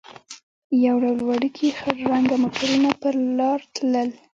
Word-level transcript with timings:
یو 0.85 0.95
ډول 1.03 1.19
وړوکي 1.23 1.67
خړ 1.77 1.97
رنګه 2.11 2.35
موټرونه 2.43 2.89
پر 3.01 3.13
لار 3.39 3.59
تلل. 3.75 4.09